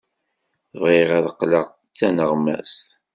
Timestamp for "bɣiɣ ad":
0.81-1.27